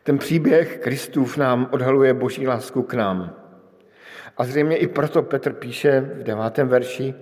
Ten 0.03 0.19
příběh 0.19 0.79
Kristův 0.79 1.37
nám 1.37 1.69
odhaluje 1.71 2.15
boží 2.15 2.47
lásku 2.47 2.83
k 2.83 2.95
nám. 2.95 3.37
A 4.37 4.45
zřejmě 4.45 4.77
i 4.77 4.87
proto 4.87 5.23
Petr 5.23 5.53
píše 5.53 6.01
v 6.01 6.23
devátém 6.23 6.69
verši, 6.69 7.15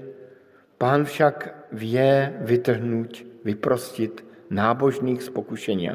Pán 0.78 1.04
však 1.04 1.54
vě 1.73 2.38
vytrhnout, 2.40 3.25
vyprostit 3.45 4.25
nábožných 4.50 5.23
z 5.23 5.30
pokušení. 5.30 5.90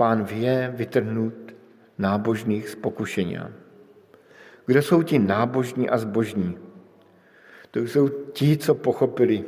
Pán 0.00 0.24
vě 0.24 0.72
vytrhnout 0.76 1.34
nábožných 1.98 2.68
z 2.68 2.74
pokušení. 2.74 3.38
Kdo 4.66 4.82
jsou 4.82 5.02
ti 5.02 5.18
nábožní 5.18 5.90
a 5.90 5.98
zbožní? 5.98 6.58
To 7.70 7.78
jsou 7.78 8.08
ti, 8.08 8.56
co 8.56 8.74
pochopili, 8.74 9.44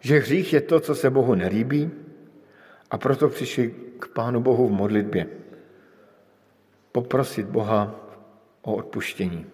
že 0.00 0.18
hřích 0.18 0.52
je 0.52 0.60
to, 0.60 0.80
co 0.80 0.94
se 0.94 1.10
Bohu 1.10 1.34
nelíbí 1.34 1.90
a 2.90 2.98
proto 2.98 3.28
přišli 3.28 3.74
k 3.98 4.08
Pánu 4.08 4.40
Bohu 4.40 4.68
v 4.68 4.72
modlitbě. 4.72 5.26
Poprosit 6.92 7.46
Boha 7.46 8.06
o 8.62 8.74
odpuštění. 8.74 9.46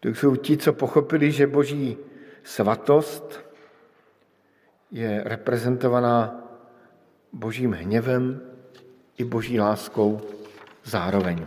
To 0.00 0.08
jsou 0.08 0.36
ti, 0.36 0.56
co 0.56 0.72
pochopili, 0.72 1.32
že 1.32 1.46
boží 1.46 1.96
svatost 2.42 3.46
je 4.90 5.22
reprezentovaná 5.24 6.42
božím 7.32 7.72
hněvem 7.72 8.51
i 9.18 9.24
boží 9.24 9.60
láskou 9.60 10.20
zároveň. 10.84 11.46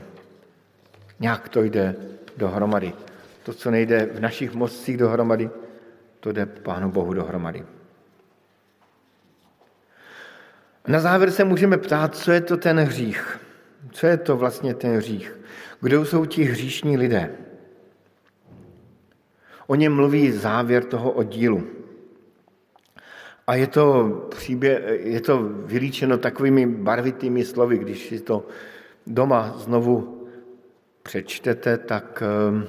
Nějak 1.20 1.50
to 1.50 1.64
jde 1.64 1.96
dohromady. 2.38 2.94
To, 3.44 3.54
co 3.54 3.72
nejde 3.72 4.10
v 4.14 4.20
našich 4.20 4.54
mozcích 4.54 4.98
dohromady, 4.98 5.50
to 6.20 6.32
jde 6.32 6.46
Pánu 6.46 6.92
Bohu 6.92 7.14
dohromady. 7.14 7.66
Na 10.88 11.00
závěr 11.00 11.32
se 11.32 11.44
můžeme 11.44 11.78
ptát, 11.78 12.16
co 12.16 12.32
je 12.32 12.42
to 12.42 12.58
ten 12.58 12.80
hřích. 12.80 13.40
Co 13.92 14.08
je 14.08 14.18
to 14.18 14.38
vlastně 14.38 14.74
ten 14.74 14.98
hřích? 14.98 15.40
Kdo 15.82 16.06
jsou 16.06 16.26
ti 16.26 16.44
hříšní 16.44 16.98
lidé? 16.98 17.32
O 19.68 19.76
něm 19.76 19.96
mluví 19.96 20.32
závěr 20.32 20.84
toho 20.84 21.12
oddílu. 21.12 21.68
A 23.48 23.56
je 23.56 23.68
to, 23.68 24.10
příběh, 24.30 24.82
je 25.06 25.22
to 25.22 25.40
vylíčeno 25.44 26.18
takovými 26.18 26.66
barvitými 26.68 27.46
slovy, 27.46 27.78
když 27.78 28.08
si 28.08 28.20
to 28.20 28.48
doma 29.08 29.54
znovu 29.58 30.28
přečtete, 31.04 31.78
tak, 31.78 32.24
ehm, 32.26 32.68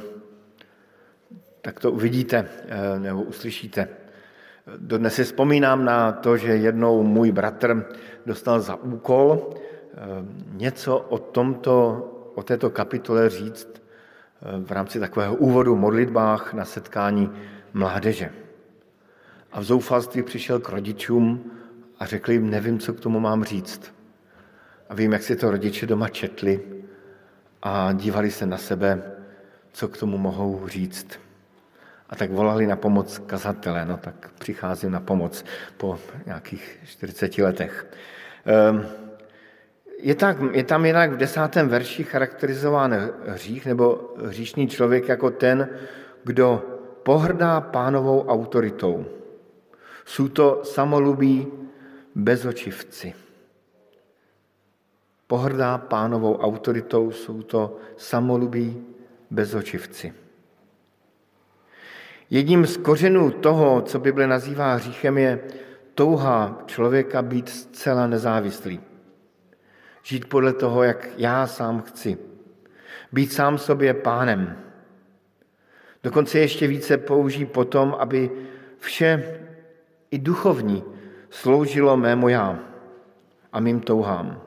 tak 1.62 1.80
to 1.80 1.92
uvidíte 1.92 2.48
eh, 2.68 2.98
nebo 2.98 3.22
uslyšíte. 3.22 3.88
Dodnes 4.76 5.14
si 5.14 5.24
vzpomínám 5.24 5.84
na 5.84 6.12
to, 6.12 6.36
že 6.36 6.56
jednou 6.56 7.02
můj 7.02 7.32
bratr 7.32 7.86
dostal 8.26 8.60
za 8.60 8.74
úkol 8.74 9.54
ehm, 9.94 10.28
něco 10.52 10.98
o, 10.98 11.18
tomto, 11.18 12.04
o 12.34 12.42
této 12.42 12.70
kapitole 12.70 13.30
říct 13.30 13.82
v 14.64 14.72
rámci 14.72 15.00
takového 15.00 15.34
úvodu 15.34 15.76
modlitbách 15.76 16.54
na 16.54 16.64
setkání 16.64 17.32
mládeže. 17.72 18.45
A 19.56 19.60
v 19.60 19.64
zoufalství 19.64 20.22
přišel 20.22 20.60
k 20.60 20.68
rodičům 20.68 21.50
a 21.98 22.06
řekl 22.06 22.32
jim, 22.32 22.50
nevím, 22.50 22.78
co 22.78 22.92
k 22.92 23.00
tomu 23.00 23.20
mám 23.20 23.44
říct. 23.44 23.94
A 24.88 24.94
vím, 24.94 25.12
jak 25.12 25.22
si 25.22 25.36
to 25.36 25.50
rodiče 25.50 25.86
doma 25.86 26.08
četli 26.08 26.60
a 27.62 27.92
dívali 27.92 28.30
se 28.30 28.46
na 28.46 28.58
sebe, 28.58 29.02
co 29.72 29.88
k 29.88 29.96
tomu 29.96 30.18
mohou 30.18 30.68
říct. 30.68 31.20
A 32.10 32.16
tak 32.16 32.30
volali 32.30 32.66
na 32.66 32.76
pomoc 32.76 33.18
kazatele, 33.18 33.84
no 33.84 33.96
tak 33.96 34.30
přicházím 34.38 34.90
na 34.90 35.00
pomoc 35.00 35.44
po 35.76 35.98
nějakých 36.26 36.78
40 36.84 37.38
letech. 37.38 37.86
Ehm, 38.46 38.86
je, 39.98 40.14
tak, 40.14 40.36
je 40.52 40.64
tam 40.64 40.86
jinak 40.86 41.12
v 41.12 41.16
desátém 41.16 41.68
verši 41.68 42.04
charakterizován 42.04 42.94
hřích 43.26 43.66
nebo 43.66 44.14
hříšný 44.24 44.68
člověk 44.68 45.08
jako 45.08 45.30
ten, 45.30 45.68
kdo 46.24 46.62
pohrdá 47.02 47.60
pánovou 47.60 48.26
autoritou. 48.28 49.06
Jsou 50.06 50.28
to 50.28 50.60
samolubí 50.64 51.46
bezočivci. 52.14 53.14
Pohrdá 55.26 55.78
pánovou 55.78 56.36
autoritou, 56.38 57.10
jsou 57.10 57.42
to 57.42 57.76
samolubí 57.96 58.86
bezočivci. 59.30 60.14
Jedním 62.30 62.66
z 62.66 62.76
kořenů 62.76 63.30
toho, 63.30 63.82
co 63.82 63.98
Bible 63.98 64.26
nazývá 64.26 64.74
hříchem, 64.74 65.18
je 65.18 65.40
touha 65.94 66.62
člověka 66.66 67.22
být 67.22 67.48
zcela 67.48 68.06
nezávislý. 68.06 68.80
Žít 70.02 70.28
podle 70.28 70.52
toho, 70.52 70.82
jak 70.82 71.08
já 71.16 71.46
sám 71.46 71.82
chci. 71.82 72.18
Být 73.12 73.32
sám 73.32 73.58
sobě 73.58 73.94
pánem. 73.94 74.58
Dokonce 76.02 76.38
ještě 76.38 76.66
více 76.66 76.96
použí 76.96 77.46
potom, 77.46 77.96
aby 77.98 78.30
vše 78.78 79.40
i 80.10 80.18
duchovní 80.18 80.84
sloužilo 81.30 81.96
mému 81.96 82.28
já 82.28 82.58
a 83.52 83.60
mým 83.60 83.80
touhám. 83.80 84.42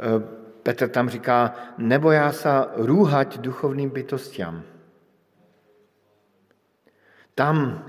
E, 0.00 0.40
Petr 0.62 0.88
tam 0.88 1.08
říká, 1.08 1.54
nebo 1.78 2.10
já 2.10 2.32
se 2.32 2.48
růhať 2.76 3.38
duchovným 3.38 3.90
bytostiam. 3.90 4.62
Tam, 7.34 7.84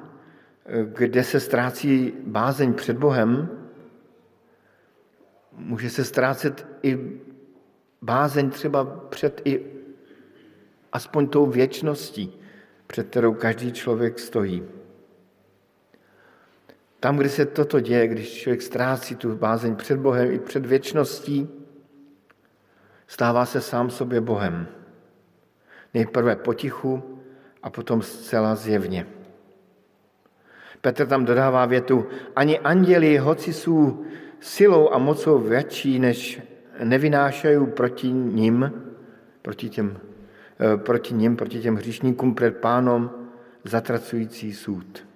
e, 0.66 0.86
kde 0.86 1.24
se 1.24 1.40
ztrácí 1.40 2.14
bázeň 2.26 2.74
před 2.74 2.98
Bohem, 2.98 3.50
může 5.52 5.90
se 5.90 6.06
ztrácet 6.06 6.68
i 6.84 7.22
bázeň 8.02 8.50
třeba 8.50 8.84
před 8.86 9.42
i 9.46 9.66
aspoň 10.92 11.28
tou 11.28 11.46
věčností, 11.46 12.40
před 12.88 13.08
kterou 13.08 13.34
každý 13.34 13.72
člověk 13.72 14.20
stojí. 14.20 14.81
Tam, 17.02 17.18
kde 17.18 17.30
se 17.30 17.46
toto 17.46 17.80
děje, 17.80 18.08
když 18.08 18.34
člověk 18.34 18.62
ztrácí 18.62 19.16
tu 19.16 19.36
bázeň 19.36 19.76
před 19.76 20.00
Bohem 20.00 20.32
i 20.32 20.40
před 20.40 20.66
věčností, 20.66 21.50
stává 23.08 23.46
se 23.46 23.62
sám 23.62 23.90
sobě 23.90 24.22
Bohem. 24.22 24.68
Nejprve 25.94 26.36
potichu 26.36 27.20
a 27.64 27.70
potom 27.70 28.02
zcela 28.02 28.56
zjevně. 28.56 29.08
Petr 30.82 31.08
tam 31.08 31.26
dodává 31.26 31.66
větu, 31.66 32.06
ani 32.36 32.60
anděli, 32.60 33.18
hoci 33.18 33.54
jsou 33.54 34.06
silou 34.40 34.94
a 34.94 34.98
mocou 34.98 35.40
větší, 35.40 36.00
než 36.00 36.42
nevynášají 36.84 37.66
proti 37.66 38.12
ním, 38.12 38.72
proti 39.42 39.70
těm, 39.70 39.98
eh, 40.60 40.78
proti 40.78 41.14
ním, 41.14 41.36
proti 41.36 41.60
těm 41.62 41.76
hříšníkům 41.76 42.36
před 42.36 42.58
pánom 42.58 43.10
zatracující 43.64 44.54
soud. 44.54 45.11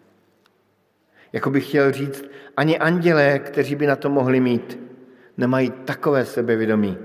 Jako 1.35 1.49
bych 1.49 1.67
chtěl 1.67 1.91
říct, 1.91 2.25
ani 2.57 2.79
andělé, 2.79 3.39
kteří 3.39 3.75
by 3.75 3.87
na 3.87 3.95
to 3.95 4.09
mohli 4.09 4.39
mít, 4.39 4.79
nemají 5.37 5.71
takové 5.71 6.25
sebevědomí, 6.25 6.97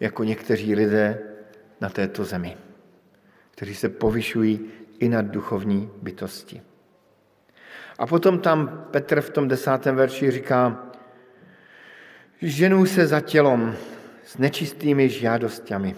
jako 0.00 0.24
někteří 0.24 0.74
lidé 0.74 1.18
na 1.80 1.88
této 1.88 2.24
zemi, 2.24 2.56
kteří 3.50 3.74
se 3.74 3.88
povyšují 3.88 4.60
i 4.98 5.08
nad 5.08 5.24
duchovní 5.24 5.90
bytosti. 6.02 6.62
A 7.98 8.06
potom 8.06 8.38
tam 8.38 8.86
Petr 8.90 9.20
v 9.20 9.30
tom 9.30 9.48
desátém 9.48 9.96
verši 9.96 10.30
říká, 10.30 10.86
ženou 12.42 12.86
se 12.86 13.06
za 13.06 13.20
tělom 13.20 13.74
s 14.24 14.38
nečistými 14.38 15.08
žádostmi. 15.08 15.96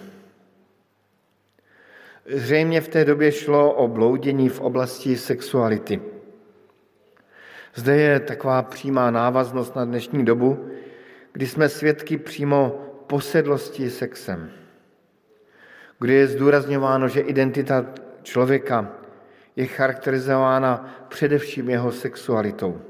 Zřejmě 2.25 2.81
v 2.81 2.87
té 2.87 3.05
době 3.05 3.31
šlo 3.31 3.73
o 3.73 3.87
bloudění 3.87 4.49
v 4.49 4.61
oblasti 4.61 5.17
sexuality. 5.17 6.16
Zde 7.77 7.97
je 7.97 8.19
taková 8.19 8.61
přímá 8.61 9.11
návaznost 9.11 9.75
na 9.75 9.85
dnešní 9.85 10.25
dobu, 10.25 10.69
kdy 11.33 11.47
jsme 11.47 11.69
svědky 11.69 12.17
přímo 12.17 12.69
posedlosti 13.07 13.89
sexem, 13.89 14.51
kdy 15.99 16.13
je 16.13 16.27
zdůrazňováno, 16.27 17.07
že 17.07 17.19
identita 17.19 17.85
člověka 18.23 18.91
je 19.55 19.65
charakterizována 19.65 20.95
především 21.07 21.69
jeho 21.69 21.91
sexualitou. 21.91 22.81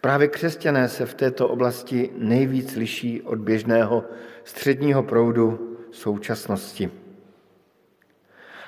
Právě 0.00 0.28
křesťané 0.28 0.88
se 0.88 1.06
v 1.06 1.14
této 1.14 1.48
oblasti 1.48 2.10
nejvíc 2.16 2.76
liší 2.76 3.22
od 3.22 3.38
běžného 3.38 4.04
středního 4.44 5.02
proudu 5.02 5.76
současnosti. 5.90 6.90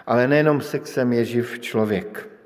Ale 0.07 0.29
nejenom 0.29 0.61
sexem 0.61 1.12
je 1.12 1.24
živ 1.24 1.61
člověk. 1.61 2.38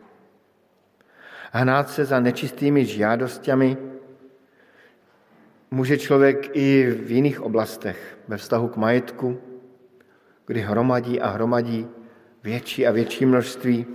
Hnát 1.54 1.90
se 1.90 2.04
za 2.04 2.20
nečistými 2.20 2.84
žádostmi 2.84 3.76
může 5.70 5.98
člověk 5.98 6.56
i 6.56 6.90
v 6.90 7.10
jiných 7.10 7.40
oblastech, 7.40 8.18
ve 8.28 8.36
vztahu 8.36 8.68
k 8.68 8.76
majetku, 8.76 9.40
kdy 10.46 10.60
hromadí 10.60 11.20
a 11.20 11.28
hromadí 11.28 11.88
větší 12.42 12.86
a 12.86 12.90
větší 12.90 13.26
množství, 13.26 13.86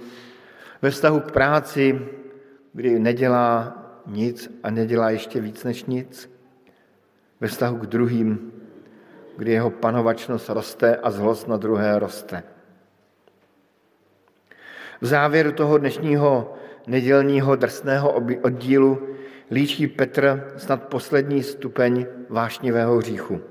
ve 0.82 0.90
vztahu 0.90 1.20
k 1.20 1.32
práci, 1.32 2.00
kdy 2.74 3.00
nedělá 3.00 3.78
nic 4.06 4.60
a 4.64 4.70
nedělá 4.70 5.10
ještě 5.10 5.42
víc 5.42 5.64
než 5.64 5.86
nic, 5.86 6.32
ve 7.42 7.48
vztahu 7.48 7.78
k 7.78 7.86
druhým, 7.86 8.52
kdy 9.38 9.52
jeho 9.52 9.70
panovačnost 9.70 10.50
roste 10.50 10.96
a 10.96 11.12
zlost 11.12 11.48
na 11.48 11.58
druhé 11.58 12.00
roste. 12.00 12.44
V 15.02 15.06
závěru 15.06 15.52
toho 15.52 15.78
dnešního 15.78 16.58
nedělního 16.88 17.56
drsného 17.56 18.12
oddílu 18.42 19.16
líčí 19.52 19.88
Petr 19.88 20.54
snad 20.58 20.84
poslední 20.84 21.44
stupeň 21.44 22.06
vášnivého 22.30 22.98
hříchu. 22.98 23.42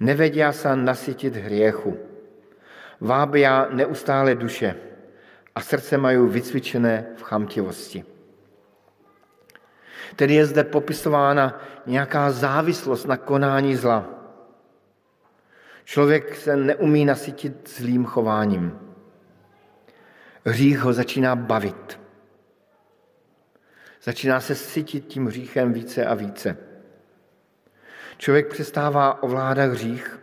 Nevedia 0.00 0.52
se 0.52 0.76
nasytit 0.76 1.36
hriechu. 1.36 1.98
Vábia 3.00 3.68
neustále 3.70 4.34
duše 4.34 4.76
a 5.54 5.60
srdce 5.60 5.98
mají 5.98 6.18
vycvičené 6.28 7.06
v 7.16 7.22
chamtivosti. 7.22 8.04
Tedy 10.16 10.34
je 10.34 10.46
zde 10.46 10.64
popisována 10.64 11.60
nějaká 11.86 12.30
závislost 12.30 13.06
na 13.06 13.16
konání 13.16 13.76
zla. 13.76 14.08
Člověk 15.84 16.36
se 16.36 16.56
neumí 16.56 17.04
nasytit 17.04 17.70
zlým 17.76 18.04
chováním. 18.04 18.78
Hřích 20.44 20.78
ho 20.78 20.92
začíná 20.92 21.36
bavit. 21.36 22.01
Začíná 24.02 24.40
se 24.40 24.54
sytit 24.54 25.06
tím 25.06 25.26
hříchem 25.26 25.72
více 25.72 26.06
a 26.06 26.14
více. 26.14 26.56
Člověk 28.18 28.48
přestává 28.48 29.22
ovládat 29.22 29.70
hřích 29.70 30.20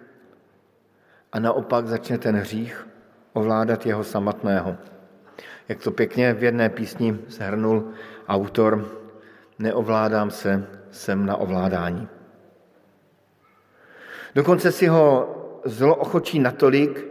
a 1.31 1.39
naopak 1.39 1.87
začne 1.87 2.17
ten 2.17 2.35
hřích 2.35 2.87
ovládat 3.33 3.85
jeho 3.85 4.03
samotného. 4.03 4.77
Jak 5.67 5.83
to 5.83 5.91
pěkně 5.91 6.33
v 6.33 6.43
jedné 6.43 6.69
písni 6.69 7.19
zhrnul 7.27 7.93
autor, 8.27 8.99
neovládám 9.59 10.31
se, 10.31 10.67
jsem 10.91 11.25
na 11.25 11.37
ovládání. 11.37 12.07
Dokonce 14.35 14.71
si 14.71 14.87
ho 14.87 15.35
zlo 15.65 15.95
ochočí 15.95 16.39
natolik, 16.39 17.05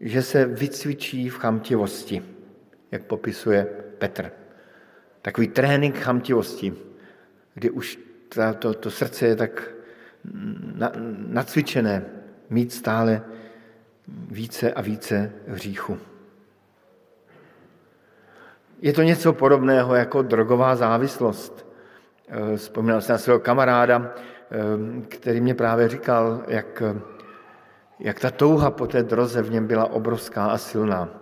že 0.00 0.22
se 0.22 0.44
vycvičí 0.44 1.28
v 1.28 1.38
chamtivosti, 1.38 2.22
jak 2.90 3.02
popisuje 3.02 3.64
Petr. 3.98 4.39
Takový 5.22 5.48
trénink 5.48 5.98
chamtivosti, 5.98 6.74
kdy 7.54 7.70
už 7.70 7.98
to, 8.28 8.54
to, 8.58 8.74
to 8.74 8.90
srdce 8.90 9.26
je 9.26 9.36
tak 9.36 9.70
na, 10.74 10.92
nacvičené 11.28 12.04
mít 12.50 12.72
stále 12.72 13.22
více 14.08 14.72
a 14.72 14.80
více 14.80 15.32
hříchu. 15.46 15.98
Je 18.82 18.92
to 18.92 19.02
něco 19.02 19.32
podobného 19.32 19.94
jako 19.94 20.22
drogová 20.22 20.76
závislost. 20.76 21.66
Eh, 22.28 22.56
vzpomínal 22.56 23.00
jsem 23.00 23.14
na 23.14 23.18
svého 23.18 23.38
kamaráda, 23.40 24.14
eh, 24.14 25.06
který 25.08 25.40
mě 25.40 25.54
právě 25.54 25.88
říkal, 25.88 26.42
jak, 26.48 26.82
jak 27.98 28.20
ta 28.20 28.30
touha 28.30 28.70
po 28.70 28.86
té 28.86 29.02
droze 29.02 29.42
v 29.42 29.50
něm 29.50 29.66
byla 29.66 29.90
obrovská 29.90 30.46
a 30.46 30.58
silná. 30.58 31.19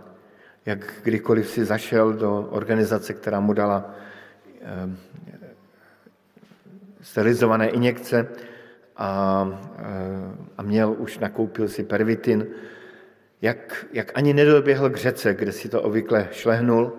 Jak 0.69 1.01
kdykoliv 1.03 1.49
si 1.49 1.65
zašel 1.65 2.13
do 2.13 2.49
organizace, 2.51 3.15
která 3.15 3.41
mu 3.41 3.53
dala 3.53 3.95
eh, 4.61 4.97
sterilizované 7.01 7.69
injekce 7.69 8.29
a, 8.97 9.09
a 10.59 10.63
měl 10.63 10.97
už, 10.99 11.19
nakoupil 11.19 11.69
si 11.69 11.85
pervitin, 11.85 12.47
jak, 13.43 13.87
jak 13.93 14.13
ani 14.15 14.35
nedoběhl 14.35 14.91
k 14.91 14.97
řece, 14.97 15.35
kde 15.35 15.53
si 15.53 15.69
to 15.69 15.83
obvykle 15.83 16.29
šlehnul 16.31 16.93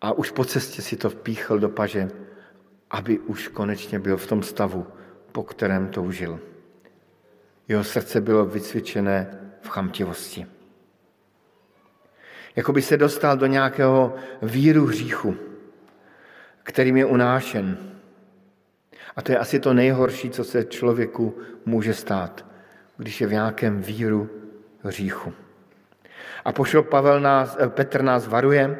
a 0.00 0.12
už 0.12 0.30
po 0.30 0.44
cestě 0.44 0.82
si 0.82 0.96
to 0.96 1.10
vpíchl 1.10 1.58
do 1.58 1.68
paže 1.68 2.10
aby 2.90 3.18
už 3.18 3.48
konečně 3.48 3.98
byl 3.98 4.16
v 4.16 4.26
tom 4.26 4.42
stavu, 4.42 4.86
po 5.32 5.42
kterém 5.42 5.88
toužil. 5.88 6.40
Jeho 7.68 7.84
srdce 7.84 8.20
bylo 8.20 8.44
vycvičené 8.44 9.38
v 9.60 9.68
chamtivosti. 9.68 10.55
Jako 12.56 12.72
by 12.72 12.82
se 12.82 12.96
dostal 12.96 13.36
do 13.36 13.46
nějakého 13.46 14.14
víru 14.42 14.86
hříchu, 14.86 15.36
kterým 16.62 16.96
je 16.96 17.04
unášen. 17.04 17.78
A 19.16 19.22
to 19.22 19.32
je 19.32 19.38
asi 19.38 19.60
to 19.60 19.74
nejhorší, 19.74 20.30
co 20.30 20.44
se 20.44 20.64
člověku 20.64 21.38
může 21.66 21.94
stát, 21.94 22.46
když 22.96 23.20
je 23.20 23.26
v 23.26 23.32
nějakém 23.32 23.82
víru 23.82 24.30
hříchu. 24.82 25.32
A 26.44 26.52
pošel 26.52 26.82
Pavel 26.82 27.20
nás, 27.20 27.56
eh, 27.60 27.68
Petr 27.68 28.02
nás 28.02 28.28
varuje, 28.28 28.78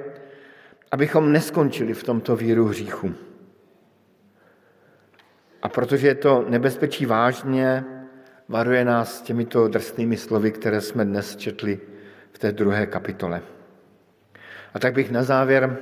abychom 0.92 1.32
neskončili 1.32 1.94
v 1.94 2.02
tomto 2.02 2.36
víru 2.36 2.64
hříchu 2.64 3.14
a 5.66 5.68
protože 5.68 6.06
je 6.06 6.14
to 6.14 6.44
nebezpečí 6.48 7.06
vážně, 7.06 7.84
varuje 8.48 8.84
nás 8.84 9.22
těmito 9.22 9.68
drsnými 9.68 10.16
slovy, 10.16 10.50
které 10.50 10.80
jsme 10.80 11.04
dnes 11.04 11.36
četli 11.36 11.80
v 12.32 12.38
té 12.38 12.52
druhé 12.52 12.86
kapitole. 12.86 13.42
A 14.76 14.78
tak 14.78 14.92
bych 14.92 15.10
na 15.10 15.22
závěr 15.22 15.78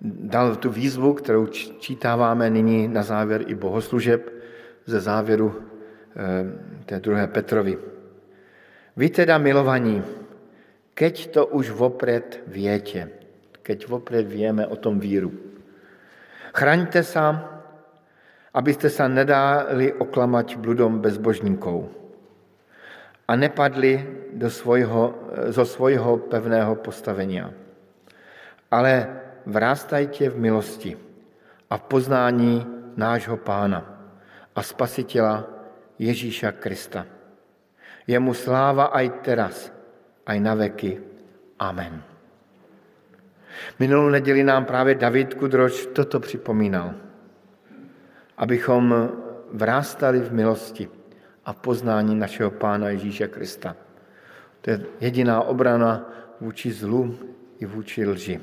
dal 0.00 0.56
tu 0.56 0.70
výzvu, 0.70 1.16
kterou 1.16 1.46
čítáváme 1.80 2.50
nyní 2.50 2.88
na 2.88 3.02
závěr 3.02 3.44
i 3.46 3.54
bohoslužeb 3.54 4.28
ze 4.84 5.00
závěru 5.00 5.48
eh, 5.56 6.84
té 6.84 7.00
druhé 7.00 7.26
Petrovi. 7.26 7.78
Vy 8.96 9.08
teda 9.08 9.38
milovaní, 9.38 10.04
keď 10.94 11.30
to 11.32 11.46
už 11.46 11.70
vopred 11.70 12.44
větě, 12.46 13.08
keď 13.62 13.88
vopred 13.88 14.28
vieme 14.28 14.66
o 14.66 14.76
tom 14.76 15.00
víru. 15.00 15.32
Chraňte 16.52 17.02
se 17.02 17.20
abyste 18.54 18.90
se 18.90 19.08
nedáli 19.08 19.92
oklamať 19.92 20.56
bludom 20.56 20.98
bezbožníkov 20.98 21.88
a 23.28 23.36
nepadli 23.36 24.08
do 24.38 24.46
svojho, 24.46 25.18
zo 25.50 25.64
svojho 25.66 26.30
pevného 26.30 26.78
postavenia. 26.78 27.50
Ale 28.70 28.92
vrástajte 29.42 30.30
v 30.30 30.36
milosti 30.38 30.92
a 31.66 31.74
v 31.74 31.82
poznání 31.90 32.54
nášho 32.94 33.36
Pána 33.36 33.82
a 34.54 34.60
Spasitela 34.62 35.42
Ježíša 35.98 36.54
Krista. 36.54 37.02
Jemu 38.06 38.30
sláva 38.32 38.94
aj 38.94 39.06
teraz, 39.26 39.56
aj 40.22 40.38
na 40.38 40.54
veky. 40.54 41.02
Amen. 41.58 41.98
Minulou 43.82 44.08
neděli 44.08 44.44
nám 44.44 44.64
právě 44.64 44.94
David 44.94 45.34
Kudroč 45.34 45.86
toto 45.86 46.20
připomínal 46.20 47.08
abychom 48.38 49.10
vrástali 49.52 50.20
v 50.20 50.32
milosti 50.32 50.88
a 51.44 51.52
poznání 51.52 52.14
našeho 52.14 52.50
Pána 52.50 52.88
Ježíše 52.88 53.28
Krista. 53.28 53.76
To 54.68 54.72
je 54.72 54.86
jediná 55.00 55.42
obrana 55.42 56.10
vůči 56.40 56.72
zlu 56.72 57.18
i 57.58 57.66
vůči 57.66 58.06
lži. 58.06 58.40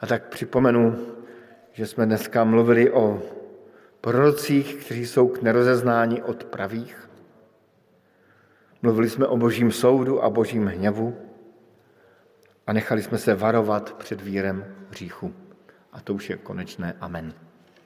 A 0.00 0.06
tak 0.06 0.28
připomenu, 0.28 1.06
že 1.72 1.86
jsme 1.86 2.06
dneska 2.06 2.44
mluvili 2.44 2.90
o 2.90 3.22
prorocích, 4.00 4.74
kteří 4.74 5.06
jsou 5.06 5.28
k 5.28 5.42
nerozeznání 5.42 6.22
od 6.22 6.44
pravých. 6.44 7.10
Mluvili 8.82 9.10
jsme 9.10 9.26
o 9.26 9.36
božím 9.36 9.72
soudu 9.72 10.24
a 10.24 10.30
božím 10.30 10.66
hněvu 10.66 11.16
a 12.66 12.72
nechali 12.72 13.02
jsme 13.02 13.18
se 13.18 13.34
varovat 13.34 13.92
před 13.92 14.20
vírem 14.20 14.64
hříchu. 14.90 15.34
A 15.92 16.00
to 16.00 16.14
už 16.14 16.30
je 16.30 16.36
konečné. 16.36 16.94
Amen. 17.00 17.41